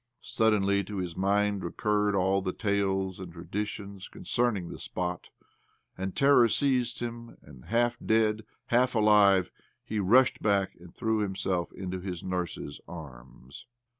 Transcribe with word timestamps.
Suddenly 0.23 0.83
tO! 0.83 0.97
his 0.97 1.15
mind 1.15 1.63
recurred 1.63 2.15
aU 2.15 2.41
the 2.41 2.53
tales 2.53 3.19
and 3.19 3.31
traditions 3.31 4.05
I04 4.07 4.07
OBLOMOV 4.07 4.11
concerning 4.13 4.67
the 4.69 4.79
spot; 4.79 5.29
and 5.95 6.15
terror 6.15 6.47
seized 6.47 7.01
him, 7.01 7.37
and, 7.43 7.65
half 7.65 7.97
dead, 8.03 8.43
half 8.73 8.95
alive, 8.95 9.51
he 9.85 9.99
rushed 9.99 10.41
back 10.41 10.71
and 10.79 10.91
threw 10.95 11.19
himself 11.19 11.71
into 11.73 11.99
his 11.99 12.23
nurse's 12.23 12.81
arms. 12.87 13.67